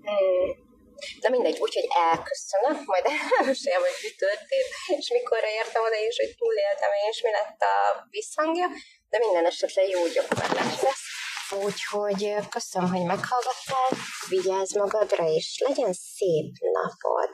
Hmm. 0.04 0.70
De 1.20 1.28
mindegy, 1.28 1.58
úgyhogy 1.60 1.88
elköszönök, 2.10 2.78
majd 2.84 3.04
elmesélem, 3.38 3.80
hogy 3.80 3.98
mi 4.02 4.10
történt, 4.24 4.70
és 4.98 5.06
mikorra 5.18 5.50
értem 5.60 5.82
oda, 5.82 5.98
és 6.08 6.16
hogy 6.22 6.34
túléltem, 6.38 6.90
és 7.10 7.22
mi 7.22 7.30
lett 7.30 7.60
a 7.72 7.76
visszhangja, 8.10 8.68
de 9.10 9.18
minden 9.18 9.46
esetre 9.46 9.82
jó 9.86 10.06
gyakorlás 10.06 10.80
lesz. 10.86 11.04
Úgyhogy 11.64 12.48
köszönöm, 12.48 12.88
hogy 12.94 13.04
meghallgattál, 13.12 13.90
vigyázz 14.28 14.76
magadra, 14.76 15.24
és 15.38 15.62
legyen 15.66 15.92
szép 15.92 16.52
napod! 16.72 17.30